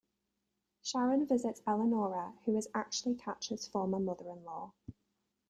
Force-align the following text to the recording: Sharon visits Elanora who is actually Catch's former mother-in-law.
Sharon 0.81 1.27
visits 1.27 1.61
Elanora 1.67 2.33
who 2.45 2.57
is 2.57 2.69
actually 2.73 3.13
Catch's 3.13 3.67
former 3.67 3.99
mother-in-law. 3.99 4.71